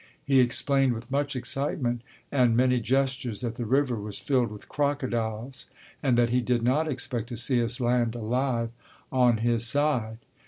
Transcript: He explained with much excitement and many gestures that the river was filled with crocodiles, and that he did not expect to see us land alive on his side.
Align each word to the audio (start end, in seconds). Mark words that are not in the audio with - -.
He 0.25 0.39
explained 0.39 0.93
with 0.93 1.11
much 1.11 1.35
excitement 1.35 2.01
and 2.31 2.57
many 2.57 2.79
gestures 2.79 3.41
that 3.41 3.53
the 3.53 3.67
river 3.67 3.97
was 3.99 4.17
filled 4.17 4.49
with 4.51 4.67
crocodiles, 4.67 5.67
and 6.01 6.17
that 6.17 6.31
he 6.31 6.41
did 6.41 6.63
not 6.63 6.87
expect 6.87 7.29
to 7.29 7.37
see 7.37 7.61
us 7.61 7.79
land 7.79 8.15
alive 8.15 8.71
on 9.11 9.37
his 9.45 9.67
side. 9.67 10.17